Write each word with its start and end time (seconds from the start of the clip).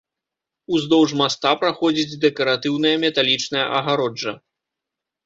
Уздоўж 0.77 1.09
моста 1.19 1.51
праходзіць 1.63 2.19
дэкаратыўная 2.23 2.95
металічная 3.05 3.67
агароджа. 3.81 4.33